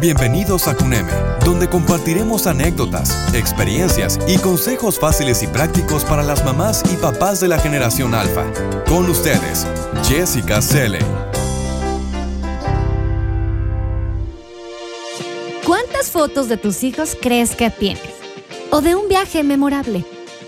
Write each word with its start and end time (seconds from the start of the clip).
Bienvenidos 0.00 0.66
a 0.66 0.74
CUNEME, 0.74 1.12
donde 1.44 1.68
compartiremos 1.68 2.46
anécdotas, 2.46 3.34
experiencias 3.34 4.18
y 4.26 4.38
consejos 4.38 4.98
fáciles 4.98 5.42
y 5.42 5.46
prácticos 5.46 6.06
para 6.06 6.22
las 6.22 6.42
mamás 6.42 6.82
y 6.90 6.96
papás 6.96 7.38
de 7.38 7.48
la 7.48 7.58
generación 7.58 8.14
alfa. 8.14 8.46
Con 8.88 9.10
ustedes, 9.10 9.66
Jessica 10.04 10.62
Selle. 10.62 11.00
¿Cuántas 15.66 16.10
fotos 16.10 16.48
de 16.48 16.56
tus 16.56 16.82
hijos 16.82 17.14
crees 17.20 17.54
que 17.54 17.68
tienes? 17.68 18.14
¿O 18.70 18.80
de 18.80 18.94
un 18.94 19.06
viaje 19.06 19.42
memorable? 19.42 20.06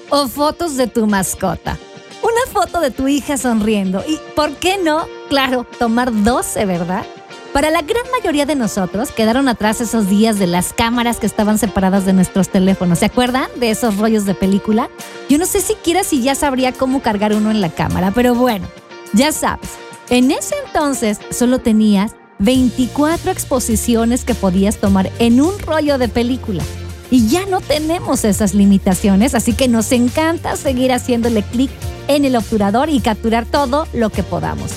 ¿O 0.09 0.29
fotos 0.29 0.79
de 0.79 0.87
tu 0.87 1.07
mascota? 1.07 1.77
Una 2.23 2.51
foto 2.51 2.81
de 2.81 2.91
tu 2.91 3.07
hija 3.07 3.37
sonriendo. 3.37 4.03
¿Y 4.09 4.19
por 4.35 4.55
qué 4.57 4.79
no? 4.83 5.07
Claro, 5.29 5.67
tomar 5.79 6.11
12, 6.11 6.65
¿verdad? 6.65 7.05
Para 7.53 7.71
la 7.71 7.83
gran 7.83 8.05
mayoría 8.11 8.47
de 8.47 8.55
nosotros 8.55 9.11
quedaron 9.11 9.47
atrás 9.47 9.83
esos 9.83 10.09
días 10.09 10.39
de 10.39 10.47
las 10.47 10.73
cámaras 10.73 11.19
que 11.19 11.27
estaban 11.27 11.59
separadas 11.59 12.07
de 12.07 12.15
nuestros 12.15 12.49
teléfonos. 12.49 13.01
¿Se 13.01 13.05
acuerdan 13.05 13.49
de 13.57 13.71
esos 13.71 13.99
rollos 13.99 14.25
de 14.25 14.35
película? 14.35 14.89
Yo 15.29 15.37
no 15.37 15.45
sé 15.45 15.61
siquiera 15.61 16.03
si 16.03 16.23
ya 16.23 16.35
sabría 16.35 16.73
cómo 16.73 17.03
cargar 17.03 17.35
uno 17.35 17.51
en 17.51 17.61
la 17.61 17.69
cámara, 17.69 18.11
pero 18.11 18.35
bueno, 18.35 18.67
ya 19.13 19.33
sabes. 19.33 19.69
En 20.09 20.31
ese 20.31 20.55
entonces 20.67 21.19
solo 21.31 21.59
tenías 21.59 22.15
24 22.39 23.31
exposiciones 23.31 24.25
que 24.25 24.35
podías 24.35 24.79
tomar 24.79 25.11
en 25.19 25.43
un 25.43 25.59
rollo 25.59 25.99
de 25.99 26.09
película. 26.09 26.65
Y 27.11 27.29
ya 27.29 27.45
no 27.45 27.61
tenemos 27.61 28.25
esas 28.25 28.55
limitaciones, 28.55 29.35
así 29.35 29.53
que 29.53 29.69
nos 29.69 29.93
encanta 29.93 30.57
seguir 30.57 30.91
haciéndole 30.91 31.43
clic 31.43 31.71
en 32.09 32.25
el 32.25 32.35
obturador 32.35 32.89
y 32.89 33.01
capturar 33.01 33.45
todo 33.45 33.87
lo 33.93 34.09
que 34.09 34.23
podamos. 34.23 34.73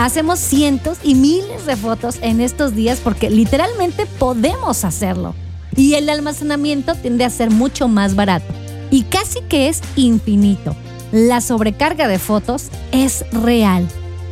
Hacemos 0.00 0.38
cientos 0.38 0.96
y 1.02 1.14
miles 1.14 1.66
de 1.66 1.76
fotos 1.76 2.16
en 2.22 2.40
estos 2.40 2.74
días 2.74 3.00
porque 3.04 3.28
literalmente 3.28 4.06
podemos 4.06 4.82
hacerlo. 4.86 5.34
Y 5.76 5.92
el 5.92 6.08
almacenamiento 6.08 6.94
tiende 6.94 7.26
a 7.26 7.28
ser 7.28 7.50
mucho 7.50 7.86
más 7.86 8.14
barato 8.14 8.46
y 8.90 9.02
casi 9.02 9.42
que 9.42 9.68
es 9.68 9.82
infinito. 9.96 10.74
La 11.12 11.42
sobrecarga 11.42 12.08
de 12.08 12.18
fotos 12.18 12.68
es 12.92 13.26
real. 13.30 13.86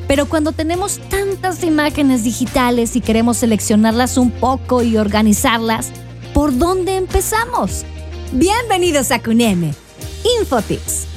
Pero 0.07 0.27
cuando 0.27 0.53
tenemos 0.53 1.01
tantas 1.11 1.63
imágenes 1.63 2.25
digitales 2.25 2.97
y 2.97 3.03
queremos 3.03 3.37
seleccionarlas 3.37 4.17
un 4.17 4.31
poco 4.31 4.83
y 4.83 4.97
organizarlas, 4.97 5.91
¿por 6.33 6.57
dónde 6.57 6.97
empezamos? 6.97 7.85
Bienvenidos 8.33 9.11
a 9.11 9.23
Cuneme, 9.23 9.75
Infotips. 10.41 11.08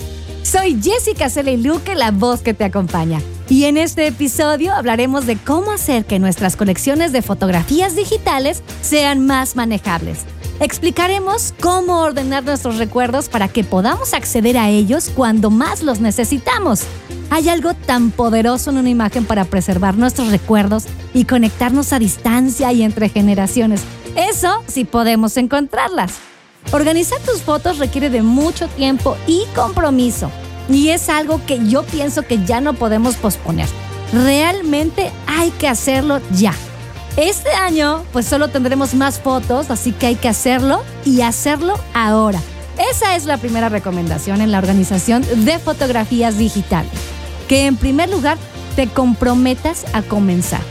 Soy 0.52 0.78
Jessica 0.84 1.30
Cele 1.30 1.56
Luque, 1.56 1.96
la 1.96 2.12
voz 2.12 2.42
que 2.42 2.54
te 2.54 2.66
acompaña. 2.66 3.22
Y 3.48 3.64
en 3.64 3.78
este 3.78 4.06
episodio 4.08 4.74
hablaremos 4.74 5.26
de 5.26 5.38
cómo 5.38 5.72
hacer 5.72 6.04
que 6.04 6.20
nuestras 6.20 6.58
colecciones 6.58 7.14
de 7.14 7.22
fotografías 7.22 7.96
digitales 7.96 8.62
sean 8.82 9.26
más 9.26 9.56
manejables. 9.56 10.26
Explicaremos 10.60 11.54
cómo 11.62 12.02
ordenar 12.02 12.44
nuestros 12.44 12.80
recuerdos 12.80 13.30
para 13.30 13.48
que 13.48 13.64
podamos 13.64 14.14
acceder 14.14 14.58
a 14.58 14.70
ellos 14.70 15.10
cuando 15.16 15.52
más 15.52 15.84
los 15.84 16.02
necesitamos. 16.02 16.82
Hay 17.30 17.48
algo 17.48 17.74
tan 17.74 18.12
poderoso 18.12 18.72
en 18.72 18.78
una 18.78 18.90
imagen 18.90 19.24
para 19.24 19.46
preservar 19.46 19.96
nuestros 19.96 20.32
recuerdos 20.32 20.84
y 21.14 21.24
conectarnos 21.24 21.94
a 21.94 22.00
distancia 22.00 22.74
y 22.74 22.84
entre 22.84 23.08
generaciones. 23.08 23.84
Eso 24.18 24.66
sí 24.68 24.84
podemos 24.84 25.38
encontrarlas. 25.38 26.20
Organizar 26.72 27.20
tus 27.20 27.42
fotos 27.42 27.80
requiere 27.80 28.10
de 28.10 28.22
mucho 28.22 28.68
tiempo 28.70 29.18
y 29.28 29.44
compromiso. 29.56 30.32
Y 30.70 30.90
es 30.90 31.10
algo 31.10 31.46
que 31.46 31.60
yo 31.68 31.84
pienso 31.84 32.22
que 32.22 32.44
ya 32.46 32.62
no 32.62 32.74
podemos 32.74 33.16
posponer. 33.16 33.68
Realmente 34.14 35.12
hay 35.28 35.52
que 35.52 35.68
hacerlo 35.68 36.22
ya. 36.32 36.54
Este 37.18 37.50
año 37.52 38.04
pues 38.14 38.26
solo 38.26 38.48
tendremos 38.48 38.94
más 38.94 39.20
fotos, 39.20 39.70
así 39.70 39.92
que 39.92 40.08
hay 40.08 40.16
que 40.16 40.30
hacerlo 40.30 40.82
y 41.04 41.22
hacerlo 41.22 41.78
ahora. 41.94 42.40
Esa 42.90 43.18
es 43.18 43.26
la 43.26 43.38
primera 43.38 43.68
recomendación 43.68 44.40
en 44.40 44.52
la 44.52 44.60
organización 44.60 45.26
de 45.44 45.60
fotografías 45.60 46.38
digitales. 46.38 46.92
Que 47.50 47.66
en 47.66 47.76
primer 47.76 48.10
lugar 48.10 48.38
te 48.78 48.88
comprometas 48.88 49.86
a 49.94 50.04
comenzar. 50.04 50.62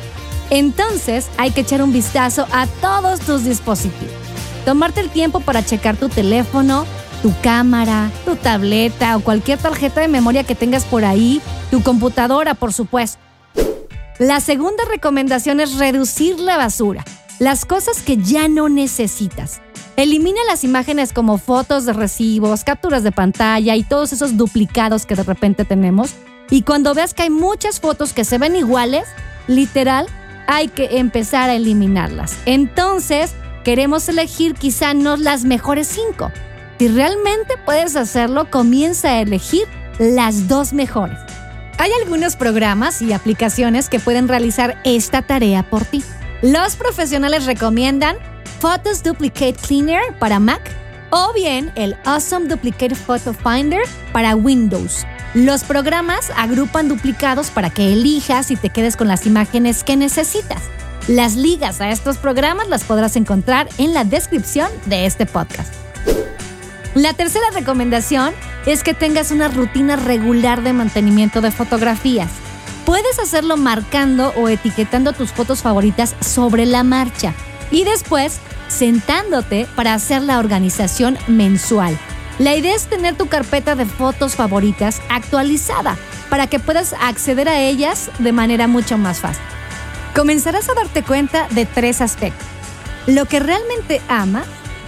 Entonces 0.48 1.26
hay 1.36 1.50
que 1.50 1.60
echar 1.60 1.82
un 1.82 1.92
vistazo 1.92 2.46
a 2.52 2.66
todos 2.80 3.20
tus 3.20 3.44
dispositivos. 3.44 4.19
Tomarte 4.64 5.00
el 5.00 5.10
tiempo 5.10 5.40
para 5.40 5.64
checar 5.64 5.96
tu 5.96 6.08
teléfono, 6.08 6.86
tu 7.22 7.32
cámara, 7.42 8.10
tu 8.24 8.36
tableta 8.36 9.16
o 9.16 9.20
cualquier 9.20 9.58
tarjeta 9.58 10.00
de 10.00 10.08
memoria 10.08 10.44
que 10.44 10.54
tengas 10.54 10.84
por 10.84 11.04
ahí, 11.04 11.40
tu 11.70 11.82
computadora, 11.82 12.54
por 12.54 12.72
supuesto. 12.72 13.18
La 14.18 14.40
segunda 14.40 14.84
recomendación 14.84 15.60
es 15.60 15.78
reducir 15.78 16.38
la 16.38 16.56
basura, 16.56 17.04
las 17.38 17.64
cosas 17.64 18.02
que 18.02 18.18
ya 18.18 18.48
no 18.48 18.68
necesitas. 18.68 19.62
Elimina 19.96 20.40
las 20.46 20.64
imágenes 20.64 21.12
como 21.12 21.38
fotos 21.38 21.84
de 21.84 21.92
recibos, 21.92 22.64
capturas 22.64 23.02
de 23.02 23.12
pantalla 23.12 23.76
y 23.76 23.82
todos 23.82 24.12
esos 24.12 24.36
duplicados 24.36 25.06
que 25.06 25.14
de 25.14 25.22
repente 25.22 25.64
tenemos. 25.64 26.14
Y 26.50 26.62
cuando 26.62 26.94
veas 26.94 27.14
que 27.14 27.24
hay 27.24 27.30
muchas 27.30 27.80
fotos 27.80 28.12
que 28.12 28.24
se 28.24 28.38
ven 28.38 28.56
iguales, 28.56 29.08
literal, 29.46 30.06
hay 30.46 30.68
que 30.68 30.98
empezar 30.98 31.48
a 31.50 31.54
eliminarlas. 31.54 32.36
Entonces, 32.44 33.34
queremos 33.64 34.08
elegir 34.08 34.54
quizá 34.54 34.94
no 34.94 35.16
las 35.16 35.44
mejores 35.44 35.88
cinco, 35.88 36.30
si 36.80 36.88
realmente 36.88 37.58
puedes 37.66 37.94
hacerlo, 37.94 38.50
comienza 38.50 39.08
a 39.10 39.20
elegir 39.20 39.68
las 39.98 40.48
dos 40.48 40.72
mejores. 40.72 41.18
Hay 41.76 41.90
algunos 42.02 42.36
programas 42.36 43.02
y 43.02 43.12
aplicaciones 43.12 43.90
que 43.90 44.00
pueden 44.00 44.28
realizar 44.28 44.80
esta 44.84 45.20
tarea 45.20 45.62
por 45.62 45.84
ti. 45.84 46.02
Los 46.40 46.76
profesionales 46.76 47.44
recomiendan 47.44 48.16
Photos 48.60 49.02
Duplicate 49.02 49.56
Cleaner 49.56 50.16
para 50.18 50.40
Mac 50.40 50.62
o 51.10 51.34
bien 51.34 51.70
el 51.74 51.98
Awesome 52.06 52.48
Duplicate 52.48 52.94
Photo 52.94 53.34
Finder 53.34 53.82
para 54.14 54.34
Windows. 54.34 55.06
Los 55.34 55.64
programas 55.64 56.32
agrupan 56.34 56.88
duplicados 56.88 57.50
para 57.50 57.68
que 57.68 57.92
elijas 57.92 58.50
y 58.50 58.56
te 58.56 58.70
quedes 58.70 58.96
con 58.96 59.06
las 59.06 59.26
imágenes 59.26 59.84
que 59.84 59.96
necesitas. 59.96 60.62
Las 61.08 61.34
ligas 61.34 61.80
a 61.80 61.90
estos 61.90 62.18
programas 62.18 62.68
las 62.68 62.84
podrás 62.84 63.16
encontrar 63.16 63.68
en 63.78 63.94
la 63.94 64.04
descripción 64.04 64.68
de 64.86 65.06
este 65.06 65.26
podcast. 65.26 65.72
La 66.94 67.14
tercera 67.14 67.46
recomendación 67.52 68.34
es 68.66 68.82
que 68.82 68.94
tengas 68.94 69.30
una 69.30 69.48
rutina 69.48 69.96
regular 69.96 70.62
de 70.62 70.72
mantenimiento 70.72 71.40
de 71.40 71.50
fotografías. 71.50 72.30
Puedes 72.84 73.18
hacerlo 73.18 73.56
marcando 73.56 74.32
o 74.36 74.48
etiquetando 74.48 75.12
tus 75.12 75.32
fotos 75.32 75.62
favoritas 75.62 76.14
sobre 76.20 76.66
la 76.66 76.82
marcha 76.82 77.34
y 77.70 77.84
después 77.84 78.38
sentándote 78.68 79.66
para 79.76 79.94
hacer 79.94 80.22
la 80.22 80.38
organización 80.38 81.16
mensual. 81.28 81.98
La 82.38 82.56
idea 82.56 82.74
es 82.74 82.86
tener 82.86 83.16
tu 83.16 83.26
carpeta 83.26 83.74
de 83.74 83.86
fotos 83.86 84.34
favoritas 84.34 85.00
actualizada 85.08 85.96
para 86.28 86.46
que 86.46 86.58
puedas 86.58 86.94
acceder 87.00 87.48
a 87.48 87.60
ellas 87.60 88.10
de 88.18 88.32
manera 88.32 88.66
mucho 88.66 88.96
más 88.96 89.20
fácil. 89.20 89.42
Comenzarás 90.14 90.68
a 90.68 90.74
darte 90.74 91.02
cuenta 91.02 91.46
de 91.50 91.66
tres 91.66 92.00
aspectos. 92.00 92.46
Lo 93.06 93.26
que 93.26 93.40
realmente 93.40 94.00
amas, 94.08 94.46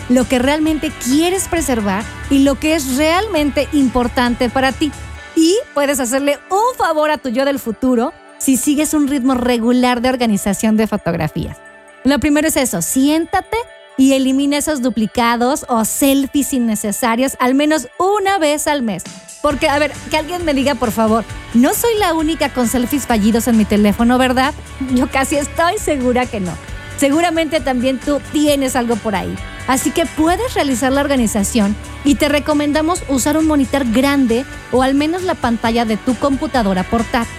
lo 0.09 0.25
que 0.29 0.39
realmente 0.39 0.93
quieres 1.05 1.49
preservar 1.49 2.05
y 2.31 2.41
lo 2.41 2.57
que 2.57 2.75
es 2.75 2.97
realmente 2.97 3.69
importante 3.73 4.51
para 4.51 4.73
ti. 4.73 4.93
Y 5.37 5.57
puedes 5.75 6.01
hacerle 6.01 6.39
un 6.51 6.77
favor 6.77 7.11
a 7.11 7.19
tu 7.19 7.29
yo 7.29 7.45
del 7.45 7.59
futuro 7.59 8.13
si 8.39 8.57
sigues 8.57 8.93
un 8.95 9.07
ritmo 9.07 9.35
regular 9.35 10.01
de 10.01 10.09
organización 10.09 10.77
de 10.77 10.87
fotografías. 10.87 11.57
Lo 12.05 12.19
primero 12.19 12.49
es 12.49 12.57
eso, 12.57 12.83
siéntate 12.83 13.57
y 13.97 14.15
elimina 14.15 14.59
esos 14.59 14.83
duplicados 14.83 15.65
o 15.69 15.85
selfies 15.85 16.53
innecesarios 16.53 17.37
al 17.39 17.55
menos 17.55 17.89
una 17.99 18.39
vez 18.39 18.67
al 18.67 18.83
mes. 18.83 19.05
Porque, 19.43 19.69
a 19.69 19.79
ver, 19.79 19.93
que 20.11 20.17
alguien 20.17 20.45
me 20.45 20.55
diga, 20.55 20.77
por 20.77 20.93
favor, 20.93 21.25
no 21.55 21.75
soy 21.75 21.97
la 21.99 22.15
única 22.15 22.51
con 22.51 22.69
selfies 22.69 23.07
fallidos 23.07 23.49
en 23.49 23.57
mi 23.57 23.65
teléfono, 23.65 24.17
¿verdad? 24.17 24.55
Yo 24.95 25.11
casi 25.11 25.37
estoy 25.37 25.79
segura 25.79 26.27
que 26.27 26.41
no. 26.41 26.53
Seguramente 26.97 27.61
también 27.61 27.99
tú 27.99 28.21
tienes 28.33 28.77
algo 28.77 28.97
por 28.97 29.17
ahí. 29.17 29.35
Así 29.67 29.91
que 29.91 30.07
puedes 30.07 30.55
realizar 30.55 30.93
la 30.93 31.01
organización 31.01 31.75
y 32.05 32.17
te 32.17 32.29
recomendamos 32.29 33.03
usar 33.09 33.37
un 33.37 33.47
monitor 33.47 33.85
grande 33.91 34.45
o 34.71 34.83
al 34.83 34.95
menos 34.95 35.23
la 35.23 35.35
pantalla 35.35 35.85
de 35.85 35.97
tu 35.97 36.15
computadora 36.17 36.85
portátil. 36.85 37.33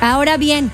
Ahora 0.00 0.36
bien, 0.36 0.70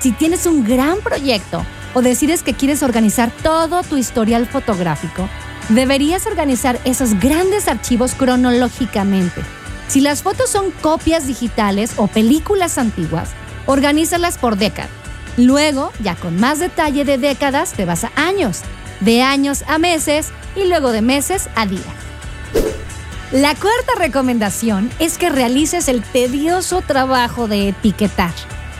si 0.00 0.12
tienes 0.12 0.46
un 0.46 0.64
gran 0.64 0.98
proyecto 1.00 1.64
o 1.94 2.02
decides 2.02 2.42
que 2.42 2.54
quieres 2.54 2.82
organizar 2.82 3.30
todo 3.42 3.82
tu 3.82 3.96
historial 3.96 4.46
fotográfico, 4.46 5.28
deberías 5.68 6.26
organizar 6.26 6.78
esos 6.84 7.18
grandes 7.18 7.68
archivos 7.68 8.14
cronológicamente. 8.14 9.42
Si 9.88 10.00
las 10.00 10.22
fotos 10.22 10.50
son 10.50 10.70
copias 10.82 11.26
digitales 11.26 11.94
o 11.96 12.06
películas 12.06 12.78
antiguas, 12.78 13.30
organízalas 13.66 14.38
por 14.38 14.56
décadas. 14.56 14.90
Luego, 15.36 15.92
ya 16.02 16.14
con 16.16 16.38
más 16.38 16.58
detalle 16.58 17.04
de 17.04 17.16
décadas, 17.16 17.72
te 17.72 17.84
vas 17.84 18.04
a 18.04 18.12
años 18.16 18.62
de 19.00 19.22
años 19.22 19.64
a 19.66 19.78
meses 19.78 20.30
y 20.56 20.64
luego 20.64 20.90
de 20.92 21.02
meses 21.02 21.48
a 21.54 21.66
días. 21.66 21.84
La 23.30 23.54
cuarta 23.54 23.92
recomendación 23.98 24.90
es 24.98 25.18
que 25.18 25.28
realices 25.28 25.88
el 25.88 26.02
tedioso 26.02 26.80
trabajo 26.80 27.46
de 27.46 27.68
etiquetar. 27.68 28.32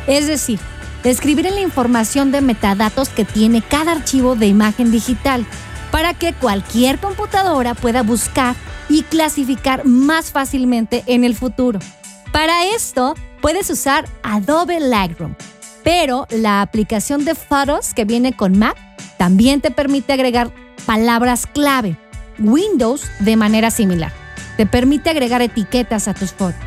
Es 0.07 0.27
decir, 0.27 0.59
escribir 1.05 1.47
en 1.47 1.55
la 1.55 1.61
información 1.61 2.33
de 2.33 2.41
metadatos 2.41 3.09
que 3.09 3.25
tiene 3.25 3.63
cada 3.63 3.93
archivo 3.93 4.35
de 4.35 4.47
imagen 4.47 4.91
digital 4.91 5.47
para 5.91 6.15
que 6.15 6.33
cualquier 6.33 6.99
computadora 6.99 7.75
pueda 7.75 8.03
buscar 8.03 8.55
y 8.89 9.03
clasificar 9.03 9.85
más 9.85 10.31
fácilmente 10.31 11.05
en 11.07 11.25
el 11.25 11.35
futuro. 11.35 11.79
Para 12.33 12.65
esto, 12.67 13.15
puedes 13.41 13.71
usar 13.71 14.07
Adobe 14.23 14.81
Lightroom, 14.81 15.35
pero 15.85 16.27
la 16.31 16.63
aplicación 16.63 17.25
de 17.25 17.35
fotos 17.35 17.95
que 17.95 18.05
viene 18.05 18.35
con 18.35 18.59
Mac 18.59 18.77
también 19.17 19.61
te 19.61 19.71
permite 19.71 20.13
agregar 20.13 20.53
palabras 20.87 21.47
clave. 21.47 21.97
Windows 22.39 23.05
de 23.21 23.37
manera 23.37 23.71
similar. 23.71 24.13
Te 24.57 24.67
permite 24.67 25.11
agregar 25.11 25.43
etiquetas 25.43 26.09
a 26.09 26.15
tus 26.15 26.33
fotos. 26.33 26.61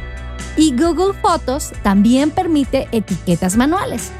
Y 0.58 0.76
Google 0.76 1.14
Fotos 1.20 1.72
también 1.84 2.32
permite 2.32 2.88
etiquetas 2.92 3.56
manuales. 3.56 4.12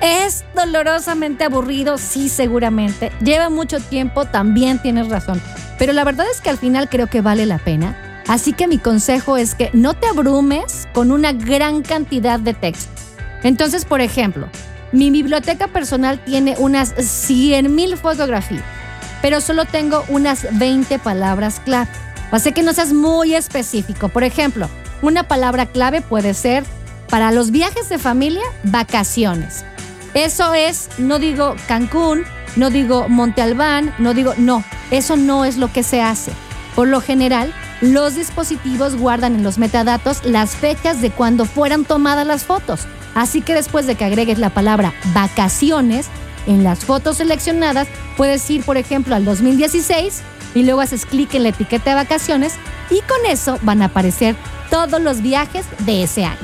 Es 0.00 0.44
dolorosamente 0.54 1.44
aburrido, 1.44 1.96
sí, 1.96 2.28
seguramente. 2.28 3.12
Lleva 3.22 3.50
mucho 3.50 3.78
tiempo, 3.78 4.24
también 4.24 4.80
tienes 4.82 5.08
razón. 5.08 5.40
Pero 5.78 5.92
la 5.92 6.04
verdad 6.04 6.26
es 6.30 6.40
que 6.40 6.50
al 6.50 6.58
final 6.58 6.88
creo 6.88 7.06
que 7.06 7.20
vale 7.20 7.46
la 7.46 7.58
pena. 7.58 8.22
Así 8.26 8.52
que 8.52 8.68
mi 8.68 8.78
consejo 8.78 9.36
es 9.36 9.54
que 9.54 9.70
no 9.72 9.94
te 9.94 10.06
abrumes 10.06 10.88
con 10.92 11.12
una 11.12 11.32
gran 11.32 11.82
cantidad 11.82 12.40
de 12.40 12.54
texto. 12.54 12.90
Entonces, 13.42 13.84
por 13.84 14.00
ejemplo, 14.00 14.48
mi 14.92 15.10
biblioteca 15.10 15.68
personal 15.68 16.22
tiene 16.24 16.54
unas 16.58 16.94
100.000 16.96 17.96
fotografías, 17.96 18.62
pero 19.20 19.40
solo 19.40 19.64
tengo 19.64 20.04
unas 20.08 20.46
20 20.58 20.98
palabras 20.98 21.60
clave. 21.64 21.90
Así 22.30 22.52
que 22.52 22.62
no 22.62 22.72
seas 22.72 22.92
muy 22.92 23.34
específico. 23.34 24.08
Por 24.08 24.24
ejemplo, 24.24 24.68
una 25.02 25.24
palabra 25.24 25.66
clave 25.66 26.00
puede 26.00 26.32
ser 26.32 26.64
para 27.10 27.32
los 27.32 27.50
viajes 27.50 27.88
de 27.90 27.98
familia, 27.98 28.42
vacaciones. 28.64 29.64
Eso 30.14 30.54
es, 30.54 30.88
no 30.98 31.18
digo 31.18 31.56
Cancún, 31.68 32.24
no 32.56 32.70
digo 32.70 33.08
Monte 33.08 33.42
Albán, 33.42 33.94
no 33.98 34.14
digo, 34.14 34.34
no, 34.38 34.64
eso 34.90 35.16
no 35.16 35.44
es 35.44 35.58
lo 35.58 35.72
que 35.72 35.82
se 35.82 36.00
hace. 36.00 36.32
Por 36.74 36.88
lo 36.88 37.00
general, 37.00 37.52
los 37.80 38.14
dispositivos 38.14 38.96
guardan 38.96 39.34
en 39.34 39.42
los 39.42 39.58
metadatos 39.58 40.24
las 40.24 40.54
fechas 40.54 41.02
de 41.02 41.10
cuando 41.10 41.44
fueran 41.44 41.84
tomadas 41.84 42.26
las 42.26 42.44
fotos. 42.44 42.86
Así 43.14 43.42
que 43.42 43.54
después 43.54 43.86
de 43.86 43.94
que 43.94 44.04
agregues 44.04 44.38
la 44.38 44.50
palabra 44.50 44.94
vacaciones, 45.12 46.06
en 46.46 46.64
las 46.64 46.84
fotos 46.84 47.18
seleccionadas 47.18 47.88
puedes 48.16 48.48
ir, 48.50 48.64
por 48.64 48.76
ejemplo, 48.76 49.14
al 49.14 49.24
2016 49.24 50.22
y 50.54 50.64
luego 50.64 50.80
haces 50.80 51.06
clic 51.06 51.34
en 51.34 51.44
la 51.44 51.50
etiqueta 51.50 51.90
de 51.90 51.96
vacaciones 51.96 52.54
y 52.90 53.00
con 53.02 53.24
eso 53.28 53.58
van 53.62 53.82
a 53.82 53.86
aparecer 53.86 54.36
todos 54.72 55.02
los 55.02 55.20
viajes 55.20 55.66
de 55.80 56.02
ese 56.02 56.24
año. 56.24 56.40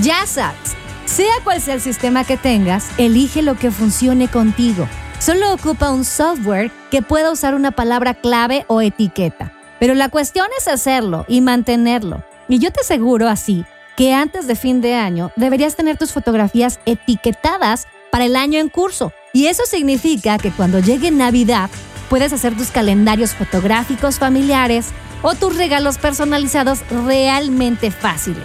Ya 0.00 0.24
sabes, 0.24 0.76
sea 1.04 1.34
cual 1.42 1.60
sea 1.60 1.74
el 1.74 1.80
sistema 1.80 2.22
que 2.22 2.36
tengas, 2.36 2.88
elige 2.96 3.42
lo 3.42 3.56
que 3.56 3.72
funcione 3.72 4.28
contigo. 4.28 4.86
Solo 5.18 5.52
ocupa 5.52 5.90
un 5.90 6.04
software 6.04 6.70
que 6.92 7.02
pueda 7.02 7.32
usar 7.32 7.56
una 7.56 7.72
palabra 7.72 8.14
clave 8.14 8.64
o 8.68 8.80
etiqueta. 8.80 9.52
Pero 9.80 9.94
la 9.94 10.10
cuestión 10.10 10.46
es 10.60 10.68
hacerlo 10.68 11.24
y 11.26 11.40
mantenerlo. 11.40 12.22
Y 12.48 12.60
yo 12.60 12.70
te 12.70 12.82
aseguro 12.82 13.28
así 13.28 13.64
que 13.96 14.14
antes 14.14 14.46
de 14.46 14.54
fin 14.54 14.80
de 14.80 14.94
año 14.94 15.32
deberías 15.34 15.74
tener 15.74 15.98
tus 15.98 16.12
fotografías 16.12 16.78
etiquetadas 16.86 17.88
para 18.12 18.26
el 18.26 18.36
año 18.36 18.60
en 18.60 18.68
curso. 18.68 19.12
Y 19.32 19.46
eso 19.46 19.64
significa 19.66 20.38
que 20.38 20.52
cuando 20.52 20.78
llegue 20.78 21.10
Navidad 21.10 21.68
puedes 22.08 22.32
hacer 22.32 22.56
tus 22.56 22.70
calendarios 22.70 23.34
fotográficos 23.34 24.20
familiares 24.20 24.92
o 25.24 25.34
tus 25.34 25.56
regalos 25.56 25.96
personalizados 25.96 26.80
realmente 26.90 27.90
fáciles. 27.90 28.44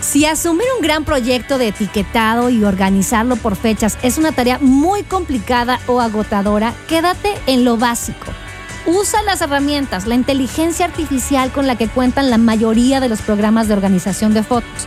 Si 0.00 0.24
asumir 0.24 0.66
un 0.76 0.82
gran 0.82 1.04
proyecto 1.04 1.58
de 1.58 1.68
etiquetado 1.68 2.48
y 2.48 2.62
organizarlo 2.62 3.34
por 3.34 3.56
fechas 3.56 3.98
es 4.02 4.16
una 4.16 4.30
tarea 4.30 4.58
muy 4.60 5.02
complicada 5.02 5.80
o 5.88 6.00
agotadora, 6.00 6.72
quédate 6.86 7.34
en 7.46 7.64
lo 7.64 7.76
básico. 7.76 8.26
Usa 8.86 9.20
las 9.22 9.40
herramientas, 9.40 10.06
la 10.06 10.14
inteligencia 10.14 10.86
artificial 10.86 11.50
con 11.50 11.66
la 11.66 11.76
que 11.76 11.88
cuentan 11.88 12.30
la 12.30 12.38
mayoría 12.38 13.00
de 13.00 13.08
los 13.08 13.20
programas 13.20 13.66
de 13.66 13.74
organización 13.74 14.32
de 14.32 14.44
fotos. 14.44 14.86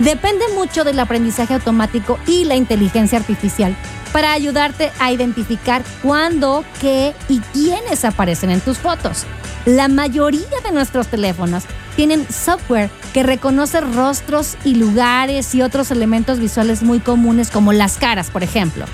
Depende 0.00 0.44
mucho 0.56 0.82
del 0.82 0.98
aprendizaje 0.98 1.54
automático 1.54 2.18
y 2.26 2.44
la 2.44 2.56
inteligencia 2.56 3.18
artificial 3.18 3.76
para 4.12 4.32
ayudarte 4.32 4.90
a 4.98 5.12
identificar 5.12 5.84
cuándo, 6.02 6.64
qué 6.80 7.14
y 7.28 7.38
quiénes 7.52 8.04
aparecen 8.04 8.50
en 8.50 8.60
tus 8.60 8.78
fotos. 8.78 9.26
La 9.66 9.88
mayoría 9.88 10.60
de 10.62 10.70
nuestros 10.70 11.08
teléfonos 11.08 11.64
tienen 11.96 12.24
software 12.30 12.88
que 13.12 13.24
reconoce 13.24 13.80
rostros 13.80 14.56
y 14.64 14.76
lugares 14.76 15.52
y 15.56 15.62
otros 15.62 15.90
elementos 15.90 16.38
visuales 16.38 16.84
muy 16.84 17.00
comunes 17.00 17.50
como 17.50 17.72
las 17.72 17.98
caras, 17.98 18.30
por 18.30 18.44
ejemplo. 18.44 18.84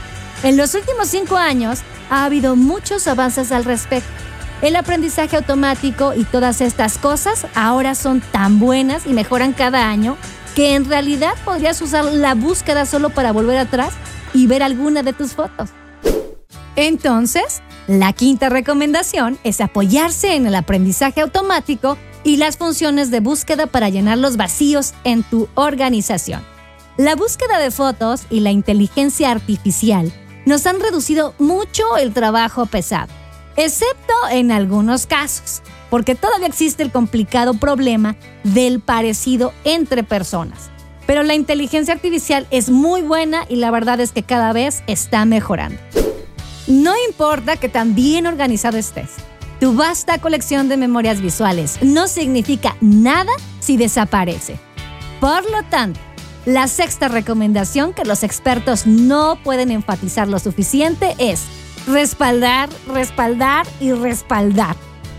En 0.43 0.57
los 0.57 0.75
últimos 0.75 1.09
cinco 1.09 1.37
años 1.37 1.81
ha 2.09 2.25
habido 2.25 2.57
muchos 2.57 3.07
avances 3.07 3.53
al 3.53 3.67
respecto. 3.67 4.09
El 4.63 4.77
aprendizaje 4.77 5.37
automático 5.37 6.15
y 6.15 6.25
todas 6.25 6.63
estas 6.63 6.97
cosas 6.97 7.47
ahora 7.55 7.95
son 7.95 8.23
tan 8.23 8.59
buenas 8.59 9.07
y 9.07 9.11
mejoran 9.11 9.53
cada 9.53 9.91
año 9.91 10.17
que 10.57 10.75
en 10.75 10.87
realidad 10.87 11.35
podrías 11.45 11.83
usar 11.83 12.07
la 12.07 12.35
búsqueda 12.35 12.87
solo 12.87 13.11
para 13.11 13.33
volver 13.33 13.59
atrás 13.59 13.93
y 14.33 14.47
ver 14.47 14.63
alguna 14.63 15.03
de 15.03 15.13
tus 15.13 15.33
fotos. 15.33 15.69
Entonces, 16.77 17.61
la 17.89 18.13
quinta 18.13 18.49
recomendación 18.49 19.39
es 19.43 19.61
apoyarse 19.61 20.35
en 20.35 20.47
el 20.47 20.55
aprendizaje 20.55 21.21
automático 21.21 21.99
y 22.25 22.37
las 22.37 22.57
funciones 22.57 23.11
de 23.11 23.21
búsqueda 23.21 23.67
para 23.67 23.89
llenar 23.89 24.19
los 24.19 24.37
vacíos 24.37 24.95
en 25.05 25.25
tu 25.25 25.49
organización. 25.55 26.45
La 26.97 27.17
búsqueda 27.17 27.59
de 27.59 27.71
fotos 27.71 28.23
y 28.31 28.41
la 28.41 28.51
inteligencia 28.51 29.31
artificial 29.31 30.13
nos 30.47 30.67
han 30.67 30.81
reducido 30.81 31.35
mucho 31.39 31.97
el 31.97 32.13
trabajo 32.13 32.67
pesado, 32.67 33.13
excepto 33.57 34.13
en 34.31 34.53
algunos 34.53 35.07
casos, 35.07 35.63
porque 35.91 36.15
todavía 36.15 36.47
existe 36.47 36.83
el 36.83 36.93
complicado 36.93 37.55
problema 37.55 38.17
del 38.45 38.81
parecido 38.81 39.53
entre 39.65 40.05
personas. 40.05 40.71
Pero 41.07 41.25
la 41.25 41.35
inteligencia 41.35 41.95
artificial 41.95 42.47
es 42.51 42.71
muy 42.71 43.03
buena 43.03 43.45
y 43.49 43.57
la 43.57 43.71
verdad 43.73 43.99
es 44.01 44.13
que 44.13 44.23
cada 44.23 44.53
vez 44.53 44.85
está 44.87 45.25
mejorando. 45.25 45.79
No 46.73 46.95
importa 47.07 47.59
que 47.59 47.69
tan 47.69 47.95
bien 47.95 48.27
organizado 48.27 48.79
estés. 48.79 49.11
Tu 49.61 49.75
vasta 49.75 50.17
colección 50.17 50.71
de 50.71 50.79
memorias 50.79 51.21
visuales 51.21 51.79
no 51.83 52.09
significa 52.09 52.79
nada 52.81 53.31
si 53.61 53.77
desaparece. 53.77 54.59
Por 55.21 55.45
lo 55.51 55.63
tanto, 55.65 56.01
la 56.47 56.69
sexta 56.69 57.09
recomendación 57.09 57.93
que 57.93 58.07
los 58.07 58.23
expertos 58.23 58.87
no 58.87 59.39
pueden 59.45 59.71
enfatizar 59.71 60.29
lo 60.29 60.39
suficiente 60.39 61.15
es 61.19 61.43
respaldar, 61.87 62.71
respaldar 62.89 63.67
y 63.79 63.93
respaldar. 63.93 64.75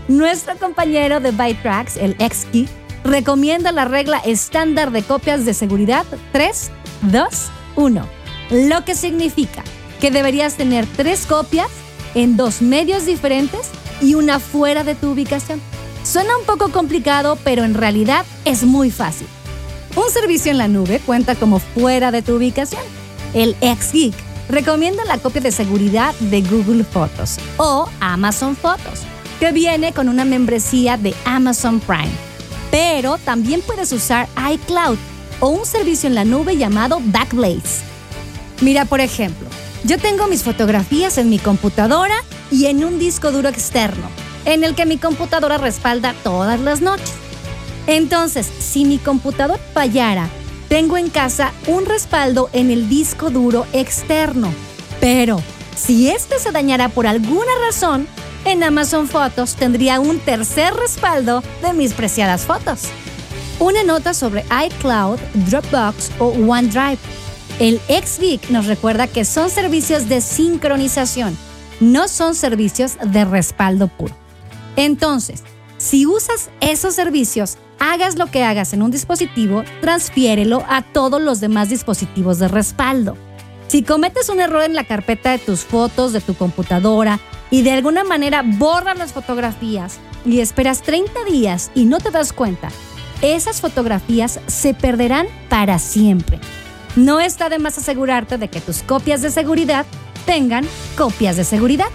Nuestro 0.08 0.56
compañero 0.56 1.20
de 1.20 1.30
ByteTracks, 1.30 1.98
el 1.98 2.16
XKey, 2.16 2.68
recomienda 3.04 3.70
la 3.70 3.84
regla 3.84 4.18
estándar 4.26 4.90
de 4.90 5.04
copias 5.04 5.44
de 5.44 5.54
seguridad 5.54 6.04
3, 6.32 6.72
2, 7.02 7.28
1, 7.76 8.08
lo 8.50 8.84
que 8.84 8.96
significa 8.96 9.62
que 10.04 10.10
deberías 10.10 10.56
tener 10.56 10.86
tres 10.98 11.24
copias 11.24 11.68
en 12.14 12.36
dos 12.36 12.60
medios 12.60 13.06
diferentes 13.06 13.70
y 14.02 14.16
una 14.16 14.38
fuera 14.38 14.84
de 14.84 14.94
tu 14.94 15.12
ubicación. 15.12 15.62
Suena 16.02 16.36
un 16.36 16.44
poco 16.44 16.70
complicado, 16.70 17.38
pero 17.42 17.64
en 17.64 17.72
realidad 17.72 18.26
es 18.44 18.64
muy 18.64 18.90
fácil. 18.90 19.26
Un 19.96 20.10
servicio 20.10 20.50
en 20.50 20.58
la 20.58 20.68
nube 20.68 21.00
cuenta 21.06 21.36
como 21.36 21.58
fuera 21.58 22.10
de 22.10 22.20
tu 22.20 22.34
ubicación. 22.34 22.82
El 23.32 23.56
XGeek 23.62 24.12
recomienda 24.50 25.06
la 25.06 25.16
copia 25.16 25.40
de 25.40 25.50
seguridad 25.50 26.14
de 26.16 26.42
Google 26.42 26.84
Fotos 26.84 27.38
o 27.56 27.88
Amazon 28.00 28.56
Fotos, 28.56 29.04
que 29.40 29.52
viene 29.52 29.94
con 29.94 30.10
una 30.10 30.26
membresía 30.26 30.98
de 30.98 31.14
Amazon 31.24 31.80
Prime. 31.80 32.12
Pero 32.70 33.16
también 33.16 33.62
puedes 33.62 33.90
usar 33.90 34.28
iCloud 34.52 34.98
o 35.40 35.48
un 35.48 35.64
servicio 35.64 36.08
en 36.10 36.14
la 36.14 36.26
nube 36.26 36.58
llamado 36.58 37.00
Backblaze. 37.02 37.82
Mira, 38.60 38.84
por 38.84 39.00
ejemplo, 39.00 39.43
yo 39.84 39.98
tengo 39.98 40.26
mis 40.26 40.42
fotografías 40.42 41.18
en 41.18 41.28
mi 41.28 41.38
computadora 41.38 42.14
y 42.50 42.66
en 42.66 42.84
un 42.84 42.98
disco 42.98 43.30
duro 43.32 43.48
externo, 43.50 44.08
en 44.46 44.64
el 44.64 44.74
que 44.74 44.86
mi 44.86 44.96
computadora 44.96 45.58
respalda 45.58 46.14
todas 46.24 46.58
las 46.58 46.80
noches. 46.80 47.12
Entonces, 47.86 48.46
si 48.46 48.86
mi 48.86 48.98
computador 48.98 49.60
fallara, 49.74 50.28
tengo 50.68 50.96
en 50.96 51.10
casa 51.10 51.52
un 51.66 51.84
respaldo 51.84 52.48
en 52.54 52.70
el 52.70 52.88
disco 52.88 53.28
duro 53.28 53.66
externo. 53.74 54.52
Pero, 55.00 55.42
si 55.76 56.08
este 56.08 56.38
se 56.38 56.50
dañara 56.50 56.88
por 56.88 57.06
alguna 57.06 57.52
razón, 57.66 58.06
en 58.46 58.62
Amazon 58.62 59.06
Fotos 59.06 59.54
tendría 59.54 60.00
un 60.00 60.18
tercer 60.18 60.72
respaldo 60.74 61.42
de 61.62 61.74
mis 61.74 61.92
preciadas 61.92 62.42
fotos. 62.42 62.84
Una 63.58 63.82
nota 63.84 64.14
sobre 64.14 64.44
iCloud, 64.66 65.18
Dropbox 65.46 66.10
o 66.18 66.28
OneDrive 66.28 66.98
el 67.58 67.80
XVIC 67.88 68.50
nos 68.50 68.66
recuerda 68.66 69.06
que 69.06 69.24
son 69.24 69.48
servicios 69.48 70.08
de 70.08 70.20
sincronización, 70.20 71.36
no 71.80 72.08
son 72.08 72.34
servicios 72.34 72.96
de 73.04 73.24
respaldo 73.24 73.88
puro. 73.88 74.14
Entonces, 74.76 75.44
si 75.78 76.06
usas 76.06 76.50
esos 76.60 76.94
servicios, 76.94 77.58
hagas 77.78 78.16
lo 78.16 78.26
que 78.26 78.42
hagas 78.42 78.72
en 78.72 78.82
un 78.82 78.90
dispositivo, 78.90 79.62
transfiérelo 79.80 80.64
a 80.68 80.82
todos 80.82 81.20
los 81.20 81.40
demás 81.40 81.68
dispositivos 81.68 82.38
de 82.38 82.48
respaldo. 82.48 83.16
Si 83.68 83.82
cometes 83.82 84.28
un 84.28 84.40
error 84.40 84.62
en 84.62 84.74
la 84.74 84.84
carpeta 84.84 85.30
de 85.30 85.38
tus 85.38 85.60
fotos 85.60 86.12
de 86.12 86.20
tu 86.20 86.34
computadora 86.34 87.20
y 87.50 87.62
de 87.62 87.72
alguna 87.72 88.04
manera 88.04 88.42
borras 88.44 88.98
las 88.98 89.12
fotografías 89.12 89.98
y 90.26 90.40
esperas 90.40 90.82
30 90.82 91.24
días 91.24 91.70
y 91.74 91.84
no 91.84 91.98
te 91.98 92.10
das 92.10 92.32
cuenta, 92.32 92.68
esas 93.22 93.60
fotografías 93.60 94.40
se 94.46 94.74
perderán 94.74 95.26
para 95.48 95.78
siempre. 95.78 96.40
No 96.96 97.20
está 97.20 97.48
de 97.48 97.58
más 97.58 97.76
asegurarte 97.78 98.38
de 98.38 98.48
que 98.48 98.60
tus 98.60 98.82
copias 98.82 99.20
de 99.20 99.30
seguridad 99.30 99.84
tengan 100.26 100.66
copias 100.96 101.36
de 101.36 101.44
seguridad. 101.44 101.88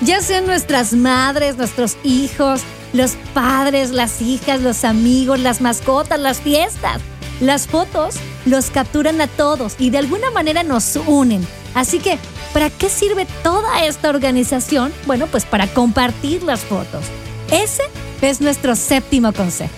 Ya 0.00 0.20
sean 0.20 0.46
nuestras 0.46 0.92
madres, 0.92 1.56
nuestros 1.56 1.96
hijos, 2.04 2.60
los 2.92 3.12
padres, 3.32 3.90
las 3.90 4.22
hijas, 4.22 4.60
los 4.60 4.84
amigos, 4.84 5.40
las 5.40 5.60
mascotas, 5.60 6.20
las 6.20 6.40
fiestas. 6.40 7.00
Las 7.40 7.66
fotos 7.66 8.14
los 8.46 8.70
capturan 8.70 9.20
a 9.20 9.26
todos 9.26 9.74
y 9.78 9.90
de 9.90 9.98
alguna 9.98 10.30
manera 10.30 10.62
nos 10.62 10.94
unen. 11.06 11.44
Así 11.74 11.98
que, 11.98 12.18
¿para 12.52 12.70
qué 12.70 12.88
sirve 12.88 13.26
toda 13.42 13.84
esta 13.84 14.08
organización? 14.08 14.92
Bueno, 15.06 15.26
pues 15.26 15.44
para 15.44 15.66
compartir 15.66 16.44
las 16.44 16.60
fotos. 16.60 17.04
Ese 17.50 17.82
es 18.22 18.40
nuestro 18.40 18.76
séptimo 18.76 19.32
consejo. 19.32 19.74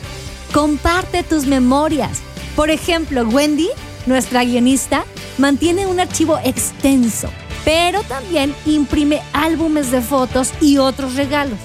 Comparte 0.52 1.22
tus 1.22 1.46
memorias. 1.46 2.18
Por 2.54 2.70
ejemplo, 2.70 3.22
Wendy, 3.28 3.68
nuestra 4.06 4.44
guionista, 4.44 5.04
mantiene 5.38 5.86
un 5.86 6.00
archivo 6.00 6.38
extenso, 6.44 7.28
pero 7.64 8.02
también 8.02 8.54
imprime 8.64 9.22
álbumes 9.32 9.90
de 9.90 10.00
fotos 10.00 10.52
y 10.60 10.78
otros 10.78 11.14
regalos. 11.14 11.58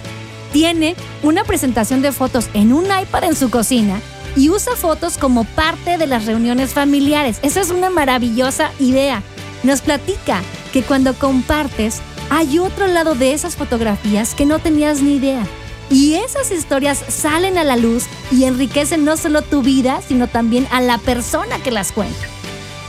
Tiene 0.52 0.96
una 1.24 1.44
presentación 1.44 2.02
de 2.02 2.12
fotos 2.12 2.50
en 2.54 2.74
un 2.74 2.86
iPad 2.86 3.24
en 3.24 3.36
su 3.36 3.50
cocina 3.50 4.02
y 4.36 4.50
usa 4.50 4.76
fotos 4.76 5.18
como 5.18 5.44
parte 5.44 5.98
de 5.98 6.08
las 6.08 6.26
reuniones 6.26 6.74
familiares. 6.74 7.40
Esa 7.42 7.62
es 7.62 7.70
una 7.70 7.90
maravillosa 7.90 8.72
idea. 8.80 9.24
Nos 9.64 9.82
platica 9.82 10.42
que 10.74 10.84
cuando 10.84 11.14
compartes 11.14 12.02
hay 12.30 12.60
otro 12.60 12.88
lado 12.88 13.16
de 13.16 13.34
esas 13.34 13.56
fotografías 13.56 14.36
que 14.36 14.46
no 14.46 14.60
tenías 14.60 15.02
ni 15.02 15.16
idea. 15.16 15.46
Y 15.92 16.14
esas 16.14 16.52
historias 16.52 17.04
salen 17.10 17.58
a 17.58 17.66
la 17.66 17.76
luz 17.76 18.06
y 18.32 18.46
enriquecen 18.46 19.04
no 19.04 19.18
solo 19.18 19.42
tu 19.42 19.62
vida, 19.62 20.02
sino 20.08 20.28
también 20.28 20.66
a 20.72 20.80
la 20.80 20.98
persona 20.98 21.62
que 21.62 21.70
las 21.70 21.92
cuenta. 21.92 22.18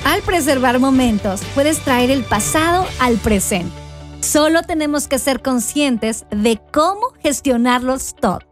Al 0.05 0.23
preservar 0.23 0.79
momentos, 0.79 1.41
puedes 1.55 1.81
traer 1.81 2.13
el 2.13 2.23
pasado 2.23 2.87
al 3.01 3.17
presente. 3.17 3.73
Solo 4.21 4.63
tenemos 4.63 5.09
que 5.09 5.19
ser 5.19 5.43
conscientes 5.43 6.27
de 6.31 6.61
cómo 6.73 7.09
gestionarlos 7.21 8.15
todos. 8.15 8.45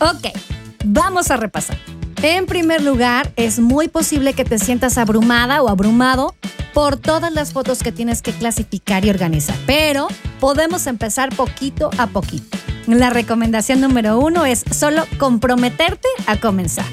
Ok, 0.00 0.36
vamos 0.84 1.30
a 1.30 1.36
repasar. 1.36 1.78
En 2.20 2.46
primer 2.46 2.82
lugar, 2.82 3.32
es 3.36 3.60
muy 3.60 3.86
posible 3.86 4.32
que 4.32 4.44
te 4.44 4.58
sientas 4.58 4.98
abrumada 4.98 5.62
o 5.62 5.68
abrumado 5.68 6.34
por 6.72 6.96
todas 6.96 7.32
las 7.32 7.52
fotos 7.52 7.84
que 7.84 7.92
tienes 7.92 8.22
que 8.22 8.32
clasificar 8.32 9.04
y 9.04 9.10
organizar, 9.10 9.56
pero 9.66 10.08
podemos 10.40 10.88
empezar 10.88 11.34
poquito 11.36 11.90
a 11.96 12.08
poquito. 12.08 12.58
La 12.86 13.08
recomendación 13.08 13.80
número 13.80 14.18
uno 14.18 14.44
es 14.44 14.62
solo 14.70 15.04
comprometerte 15.18 16.08
a 16.26 16.36
comenzar. 16.36 16.84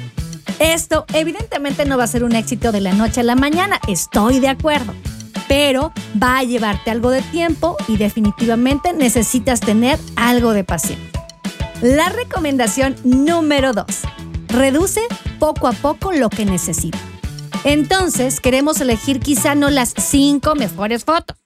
Esto 0.58 1.04
evidentemente 1.12 1.84
no 1.84 1.98
va 1.98 2.04
a 2.04 2.06
ser 2.06 2.24
un 2.24 2.34
éxito 2.34 2.72
de 2.72 2.80
la 2.80 2.94
noche 2.94 3.20
a 3.20 3.24
la 3.24 3.34
mañana, 3.34 3.78
estoy 3.88 4.40
de 4.40 4.48
acuerdo, 4.48 4.94
pero 5.48 5.92
va 6.20 6.38
a 6.38 6.44
llevarte 6.44 6.90
algo 6.90 7.10
de 7.10 7.20
tiempo 7.20 7.76
y 7.88 7.98
definitivamente 7.98 8.94
necesitas 8.94 9.60
tener 9.60 9.98
algo 10.16 10.52
de 10.52 10.64
paciencia. 10.64 11.10
La 11.82 12.08
recomendación 12.08 12.96
número 13.04 13.72
dos, 13.72 14.00
reduce 14.48 15.00
poco 15.38 15.68
a 15.68 15.72
poco 15.72 16.12
lo 16.12 16.30
que 16.30 16.46
necesitas. 16.46 17.02
Entonces 17.64 18.40
queremos 18.40 18.80
elegir 18.80 19.20
quizá 19.20 19.54
no 19.54 19.68
las 19.68 19.92
cinco 19.98 20.54
mejores 20.54 21.04
fotos. 21.04 21.36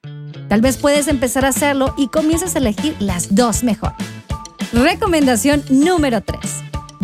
Tal 0.48 0.60
vez 0.60 0.76
puedes 0.76 1.08
empezar 1.08 1.44
a 1.44 1.48
hacerlo 1.48 1.94
y 1.96 2.08
comiences 2.08 2.54
a 2.54 2.58
elegir 2.58 2.94
las 3.00 3.34
dos 3.34 3.64
mejores. 3.64 4.15
Recomendación 4.76 5.64
número 5.70 6.20
3. 6.20 6.38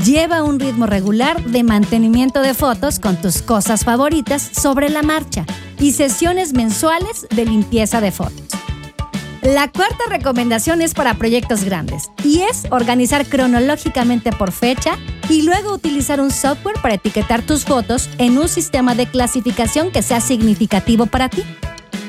Lleva 0.05 0.43
un 0.43 0.61
ritmo 0.61 0.85
regular 0.85 1.43
de 1.43 1.63
mantenimiento 1.63 2.43
de 2.43 2.53
fotos 2.53 2.99
con 2.99 3.17
tus 3.17 3.41
cosas 3.41 3.83
favoritas 3.83 4.43
sobre 4.43 4.91
la 4.91 5.01
marcha 5.01 5.47
y 5.79 5.93
sesiones 5.93 6.53
mensuales 6.53 7.27
de 7.35 7.47
limpieza 7.47 8.03
de 8.03 8.13
fotos. 8.13 8.45
La 9.41 9.69
cuarta 9.69 10.05
recomendación 10.11 10.83
es 10.83 10.93
para 10.93 11.15
proyectos 11.15 11.65
grandes 11.65 12.11
y 12.23 12.43
es 12.43 12.65
organizar 12.71 13.25
cronológicamente 13.25 14.33
por 14.33 14.53
fecha 14.53 14.99
y 15.31 15.41
luego 15.41 15.73
utilizar 15.73 16.21
un 16.21 16.31
software 16.31 16.77
para 16.83 16.97
etiquetar 16.97 17.41
tus 17.41 17.65
fotos 17.65 18.11
en 18.19 18.37
un 18.37 18.51
sistema 18.51 18.95
de 18.95 19.07
clasificación 19.07 19.91
que 19.91 20.03
sea 20.03 20.21
significativo 20.21 21.07
para 21.07 21.31
ti. 21.31 21.43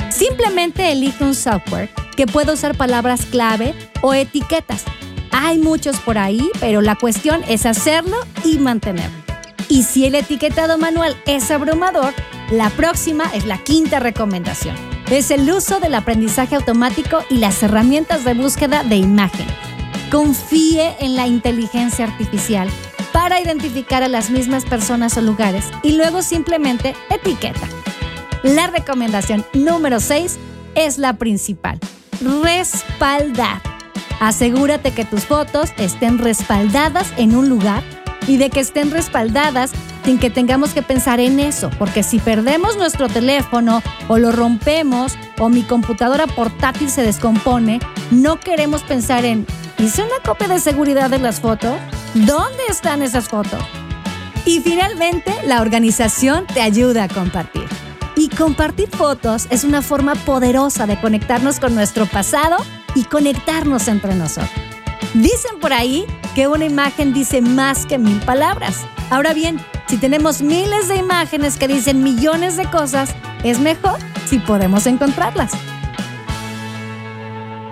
Simplemente 0.09 0.91
elige 0.91 1.23
un 1.23 1.35
software 1.35 1.89
que 2.17 2.27
pueda 2.27 2.51
usar 2.51 2.75
palabras 2.75 3.25
clave 3.25 3.73
o 4.01 4.13
etiquetas 4.13 4.83
hay 5.33 5.57
muchos 5.57 5.97
por 5.97 6.17
ahí, 6.17 6.47
pero 6.59 6.81
la 6.81 6.95
cuestión 6.95 7.41
es 7.47 7.65
hacerlo 7.65 8.17
y 8.45 8.59
mantenerlo. 8.59 9.17
Y 9.67 9.83
si 9.83 10.05
el 10.05 10.15
etiquetado 10.15 10.77
manual 10.77 11.19
es 11.25 11.49
abrumador, 11.49 12.13
la 12.51 12.69
próxima 12.69 13.25
es 13.33 13.45
la 13.45 13.57
quinta 13.57 13.99
recomendación. 13.99 14.75
Es 15.09 15.31
el 15.31 15.49
uso 15.51 15.79
del 15.79 15.95
aprendizaje 15.95 16.55
automático 16.55 17.23
y 17.29 17.37
las 17.37 17.61
herramientas 17.63 18.23
de 18.23 18.35
búsqueda 18.35 18.83
de 18.83 18.97
imagen. 18.97 19.47
Confíe 20.11 20.95
en 20.99 21.15
la 21.15 21.25
inteligencia 21.25 22.05
artificial 22.05 22.69
para 23.11 23.41
identificar 23.41 24.03
a 24.03 24.07
las 24.07 24.29
mismas 24.29 24.65
personas 24.65 25.17
o 25.17 25.21
lugares 25.21 25.65
y 25.81 25.93
luego 25.93 26.21
simplemente 26.21 26.95
etiqueta. 27.09 27.67
La 28.43 28.67
recomendación 28.67 29.45
número 29.53 29.99
6 29.99 30.37
es 30.75 30.97
la 30.99 31.13
principal. 31.13 31.79
Respaldar. 32.43 33.72
Asegúrate 34.23 34.91
que 34.91 35.03
tus 35.03 35.25
fotos 35.25 35.73
estén 35.75 36.17
respaldadas 36.17 37.11
en 37.17 37.35
un 37.35 37.49
lugar 37.49 37.83
y 38.25 38.37
de 38.37 38.49
que 38.49 38.61
estén 38.61 38.89
respaldadas 38.89 39.71
sin 40.05 40.17
que 40.17 40.29
tengamos 40.29 40.73
que 40.73 40.81
pensar 40.81 41.19
en 41.19 41.41
eso, 41.41 41.69
porque 41.77 42.03
si 42.03 42.19
perdemos 42.19 42.77
nuestro 42.77 43.09
teléfono 43.09 43.83
o 44.07 44.17
lo 44.19 44.31
rompemos 44.31 45.17
o 45.39 45.49
mi 45.49 45.63
computadora 45.63 46.25
portátil 46.25 46.89
se 46.89 47.03
descompone, 47.03 47.81
no 48.11 48.39
queremos 48.39 48.81
pensar 48.83 49.25
en, 49.25 49.45
¿hice 49.77 50.03
una 50.03 50.19
copia 50.23 50.47
de 50.47 50.61
seguridad 50.61 51.09
de 51.09 51.19
las 51.19 51.41
fotos? 51.41 51.75
¿Dónde 52.13 52.63
están 52.69 53.01
esas 53.01 53.27
fotos? 53.27 53.61
Y 54.45 54.61
finalmente, 54.61 55.33
la 55.45 55.59
organización 55.59 56.47
te 56.47 56.61
ayuda 56.61 57.03
a 57.03 57.07
compartir. 57.09 57.65
Y 58.15 58.29
compartir 58.29 58.87
fotos 58.87 59.47
es 59.49 59.65
una 59.65 59.81
forma 59.81 60.15
poderosa 60.15 60.87
de 60.87 60.97
conectarnos 60.97 61.59
con 61.59 61.75
nuestro 61.75 62.05
pasado 62.05 62.55
y 62.95 63.03
conectarnos 63.03 63.87
entre 63.87 64.15
nosotros. 64.15 64.51
Dicen 65.13 65.59
por 65.59 65.73
ahí 65.73 66.05
que 66.33 66.47
una 66.47 66.65
imagen 66.65 67.13
dice 67.13 67.41
más 67.41 67.85
que 67.85 67.97
mil 67.97 68.19
palabras. 68.21 68.85
Ahora 69.09 69.33
bien, 69.33 69.59
si 69.87 69.97
tenemos 69.97 70.41
miles 70.41 70.87
de 70.87 70.95
imágenes 70.95 71.57
que 71.57 71.67
dicen 71.67 72.03
millones 72.03 72.57
de 72.57 72.65
cosas, 72.65 73.13
es 73.43 73.59
mejor 73.59 73.99
si 74.25 74.39
podemos 74.39 74.87
encontrarlas. 74.87 75.51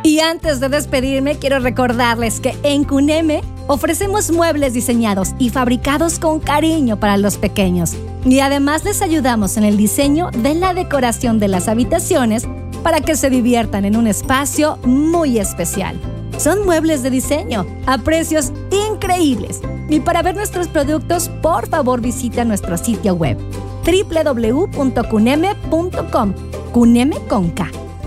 Y 0.03 0.19
antes 0.19 0.59
de 0.59 0.69
despedirme, 0.69 1.37
quiero 1.37 1.59
recordarles 1.59 2.39
que 2.39 2.57
en 2.63 2.83
Cuneme 2.83 3.41
ofrecemos 3.67 4.31
muebles 4.31 4.73
diseñados 4.73 5.33
y 5.37 5.49
fabricados 5.49 6.19
con 6.19 6.39
cariño 6.39 6.99
para 6.99 7.17
los 7.17 7.37
pequeños. 7.37 7.95
Y 8.25 8.39
además 8.39 8.83
les 8.83 9.01
ayudamos 9.01 9.57
en 9.57 9.63
el 9.63 9.77
diseño 9.77 10.29
de 10.31 10.55
la 10.55 10.73
decoración 10.73 11.39
de 11.39 11.47
las 11.47 11.67
habitaciones 11.67 12.47
para 12.83 13.01
que 13.01 13.15
se 13.15 13.29
diviertan 13.29 13.85
en 13.85 13.95
un 13.95 14.07
espacio 14.07 14.77
muy 14.83 15.39
especial. 15.39 15.99
Son 16.37 16.65
muebles 16.65 17.03
de 17.03 17.11
diseño 17.11 17.65
a 17.85 17.99
precios 17.99 18.51
increíbles. 18.89 19.61
Y 19.89 19.99
para 19.99 20.21
ver 20.21 20.35
nuestros 20.35 20.67
productos, 20.67 21.29
por 21.41 21.67
favor 21.67 22.01
visita 22.01 22.45
nuestro 22.45 22.77
sitio 22.77 23.13
web 23.13 23.37
www.cuneme.com, 23.85 26.33
Cuneme 26.71 27.17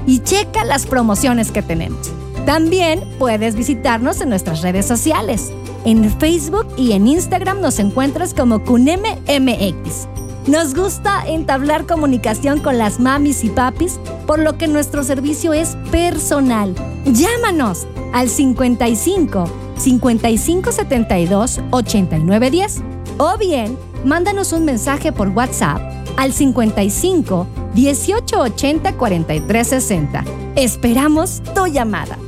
y 0.06 0.20
checa 0.20 0.64
las 0.64 0.86
promociones 0.86 1.50
que 1.50 1.62
tenemos. 1.62 2.12
También 2.46 3.02
puedes 3.18 3.56
visitarnos 3.56 4.20
en 4.20 4.28
nuestras 4.28 4.62
redes 4.62 4.86
sociales. 4.86 5.52
En 5.84 6.10
Facebook 6.18 6.66
y 6.76 6.92
en 6.92 7.08
Instagram 7.08 7.60
nos 7.60 7.78
encuentras 7.78 8.34
como 8.34 8.64
Cuneme 8.64 9.18
MX. 9.26 10.13
Nos 10.46 10.74
gusta 10.74 11.26
entablar 11.26 11.86
comunicación 11.86 12.60
con 12.60 12.76
las 12.76 13.00
mamis 13.00 13.44
y 13.44 13.48
papis, 13.48 13.98
por 14.26 14.38
lo 14.38 14.58
que 14.58 14.68
nuestro 14.68 15.02
servicio 15.02 15.54
es 15.54 15.76
personal. 15.90 16.74
Llámanos 17.06 17.86
al 18.12 18.28
55 18.28 19.48
55 19.78 20.70
72 20.72 21.60
89 21.70 22.50
10 22.50 22.82
o 23.18 23.38
bien 23.38 23.78
mándanos 24.04 24.52
un 24.52 24.66
mensaje 24.66 25.12
por 25.12 25.30
WhatsApp 25.30 25.80
al 26.16 26.32
55 26.32 27.46
18 27.74 28.38
80 28.38 28.92
43 28.96 29.66
60. 29.66 30.24
Esperamos 30.56 31.42
tu 31.54 31.66
llamada. 31.66 32.18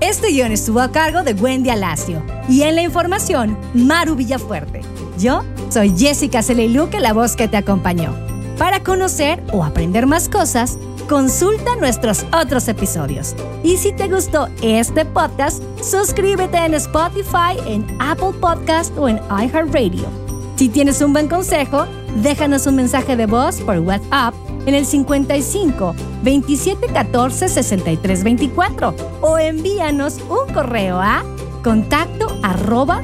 Este 0.00 0.28
guion 0.28 0.52
estuvo 0.52 0.80
a 0.80 0.90
cargo 0.90 1.22
de 1.22 1.34
Wendy 1.34 1.68
Alacio 1.68 2.22
y 2.48 2.62
en 2.62 2.76
la 2.76 2.82
información, 2.82 3.58
Maru 3.74 4.14
Villafuerte. 4.14 4.80
Yo 5.18 5.42
soy 5.70 5.94
Jessica 5.96 6.42
Celiluque, 6.42 7.00
la 7.00 7.12
voz 7.12 7.36
que 7.36 7.48
te 7.48 7.56
acompañó. 7.56 8.14
Para 8.58 8.82
conocer 8.82 9.42
o 9.52 9.64
aprender 9.64 10.06
más 10.06 10.28
cosas, 10.28 10.78
consulta 11.08 11.76
nuestros 11.76 12.24
otros 12.32 12.68
episodios. 12.68 13.34
Y 13.62 13.76
si 13.76 13.92
te 13.92 14.08
gustó 14.08 14.48
este 14.62 15.04
podcast, 15.04 15.62
suscríbete 15.82 16.56
en 16.58 16.74
Spotify, 16.74 17.58
en 17.66 17.86
Apple 18.00 18.32
Podcast 18.40 18.96
o 18.96 19.08
en 19.08 19.20
iHeartRadio. 19.30 20.08
Si 20.56 20.68
tienes 20.68 21.02
un 21.02 21.12
buen 21.12 21.28
consejo, 21.28 21.86
déjanos 22.22 22.66
un 22.66 22.76
mensaje 22.76 23.14
de 23.14 23.26
voz 23.26 23.60
por 23.60 23.78
WhatsApp 23.80 24.34
en 24.64 24.74
el 24.74 24.86
55 24.86 25.94
27 26.22 26.86
14 26.88 27.48
63 27.48 28.24
24 28.24 28.94
o 29.20 29.38
envíanos 29.38 30.18
un 30.28 30.52
correo 30.52 30.98
a 30.98 31.22
contacto 31.62 32.26
arroba. 32.42 33.02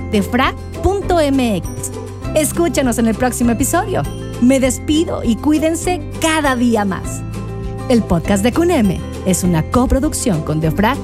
Escúchanos 2.34 2.98
en 2.98 3.08
el 3.08 3.14
próximo 3.14 3.50
episodio. 3.50 4.02
Me 4.40 4.58
despido 4.58 5.22
y 5.22 5.36
cuídense 5.36 6.00
cada 6.22 6.56
día 6.56 6.86
más. 6.86 7.22
El 7.90 8.02
podcast 8.02 8.42
de 8.42 8.52
CUNEME 8.52 9.00
es 9.26 9.44
una 9.44 9.62
coproducción 9.70 10.42
con 10.42 10.58
defrag.mx. 10.58 11.02